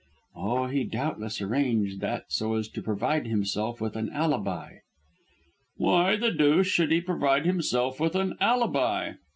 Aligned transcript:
"Oh, 0.35 0.65
he 0.65 0.83
doubtless 0.83 1.43
arranged 1.43 2.01
that 2.01 2.23
so 2.31 2.55
as 2.55 2.67
to 2.69 2.81
provide 2.81 3.27
himself 3.27 3.79
with 3.79 3.95
an 3.95 4.09
alibi." 4.11 4.77
"Why 5.77 6.15
the 6.15 6.31
deuce 6.31 6.65
should 6.65 6.91
he 6.91 7.01
provide 7.01 7.45
himself 7.45 7.99
with 7.99 8.15
an 8.15 8.35
alibi?" 8.41 9.11